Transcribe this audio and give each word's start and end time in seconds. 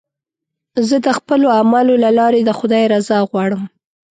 زه 0.87 0.95
د 1.05 1.07
خپلو 1.17 1.47
اعمالو 1.57 1.93
له 2.03 2.09
لارې 2.19 2.41
د 2.43 2.51
خدای 2.59 2.83
رضا 2.93 3.17
غواړم. 3.29 3.63